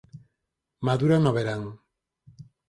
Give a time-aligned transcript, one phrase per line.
[0.87, 1.63] Madura no verán.